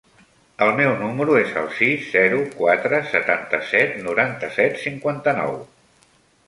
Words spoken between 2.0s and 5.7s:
zero, quatre, setanta-set, noranta-set, cinquanta-nou.